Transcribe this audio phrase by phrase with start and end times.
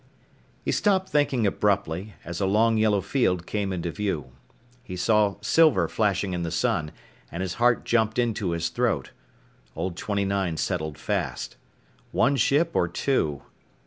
[0.65, 4.31] He stopped thinking abruptly as a long yellow field came into view.
[4.83, 6.89] He saw silver flashing in the sun,
[7.31, 9.11] and his heart jumped into his throat.
[9.75, 11.55] Old 29 settled fast.
[12.11, 13.43] One ship or two?